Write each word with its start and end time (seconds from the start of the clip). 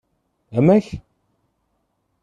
Amek? 0.57 0.85